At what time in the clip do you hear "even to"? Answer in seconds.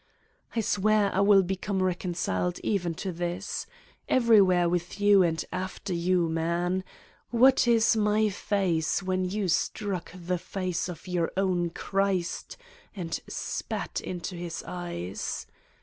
2.63-3.11